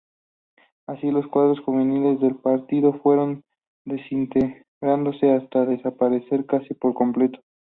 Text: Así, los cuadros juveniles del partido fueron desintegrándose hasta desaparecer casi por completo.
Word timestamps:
Así, 0.87 1.11
los 1.11 1.27
cuadros 1.27 1.59
juveniles 1.59 2.19
del 2.21 2.33
partido 2.35 2.93
fueron 3.03 3.43
desintegrándose 3.85 5.31
hasta 5.31 5.67
desaparecer 5.67 6.47
casi 6.47 6.73
por 6.73 6.95
completo. 6.95 7.39